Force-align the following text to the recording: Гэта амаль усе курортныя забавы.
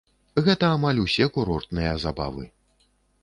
Гэта 0.45 0.69
амаль 0.77 1.01
усе 1.03 1.27
курортныя 1.37 1.93
забавы. 2.05 2.49